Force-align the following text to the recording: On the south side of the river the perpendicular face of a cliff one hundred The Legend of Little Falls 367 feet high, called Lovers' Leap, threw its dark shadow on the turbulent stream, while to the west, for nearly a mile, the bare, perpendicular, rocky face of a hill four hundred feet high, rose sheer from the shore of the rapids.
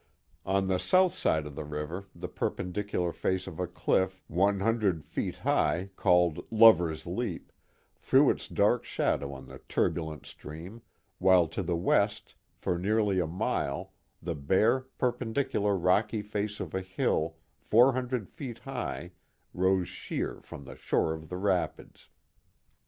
On 0.47 0.65
the 0.67 0.79
south 0.79 1.11
side 1.13 1.45
of 1.45 1.53
the 1.55 1.63
river 1.63 2.07
the 2.15 2.27
perpendicular 2.27 3.11
face 3.11 3.45
of 3.45 3.59
a 3.59 3.67
cliff 3.67 4.23
one 4.27 4.59
hundred 4.59 5.03
The 5.03 5.21
Legend 5.21 5.35
of 5.35 5.43
Little 5.45 5.89
Falls 6.01 6.33
367 6.33 6.41
feet 6.41 6.41
high, 6.41 6.41
called 6.47 6.47
Lovers' 6.51 7.05
Leap, 7.05 7.51
threw 7.97 8.29
its 8.31 8.47
dark 8.47 8.83
shadow 8.83 9.31
on 9.31 9.45
the 9.45 9.59
turbulent 9.69 10.25
stream, 10.25 10.81
while 11.19 11.47
to 11.49 11.61
the 11.61 11.75
west, 11.75 12.33
for 12.57 12.79
nearly 12.79 13.19
a 13.19 13.27
mile, 13.27 13.93
the 14.23 14.33
bare, 14.33 14.79
perpendicular, 14.97 15.77
rocky 15.77 16.23
face 16.23 16.59
of 16.59 16.73
a 16.73 16.81
hill 16.81 17.35
four 17.59 17.93
hundred 17.93 18.27
feet 18.27 18.57
high, 18.57 19.11
rose 19.53 19.87
sheer 19.87 20.39
from 20.41 20.65
the 20.65 20.75
shore 20.75 21.13
of 21.13 21.29
the 21.29 21.37
rapids. 21.37 22.09